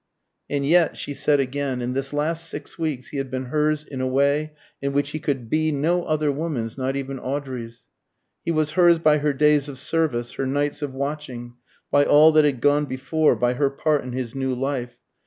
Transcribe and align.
And 0.49 0.65
yet, 0.65 0.97
she 0.97 1.13
said 1.13 1.39
again, 1.39 1.79
in 1.79 1.93
this 1.93 2.11
last 2.11 2.49
six 2.49 2.75
weeks 2.79 3.09
he 3.09 3.17
had 3.17 3.29
been 3.29 3.45
hers 3.53 3.83
in 3.83 4.01
a 4.01 4.07
way 4.07 4.53
in 4.81 4.93
which 4.93 5.11
he 5.11 5.19
could 5.19 5.47
be 5.47 5.71
no 5.71 6.05
other 6.05 6.31
woman's, 6.31 6.75
not 6.75 6.95
even 6.95 7.19
Audrey's. 7.19 7.83
He 8.43 8.49
was 8.49 8.71
hers 8.71 8.97
by 8.97 9.19
her 9.19 9.31
days 9.31 9.69
of 9.69 9.77
service, 9.77 10.31
her 10.31 10.47
nights 10.47 10.81
of 10.81 10.91
watching, 10.95 11.53
by 11.91 12.03
all 12.03 12.31
that 12.31 12.45
had 12.45 12.61
gone 12.61 12.85
before, 12.85 13.35
by 13.35 13.53
her 13.53 13.69
part 13.69 14.03
in 14.03 14.11
his 14.13 14.33
new 14.33 14.55
life. 14.55 14.97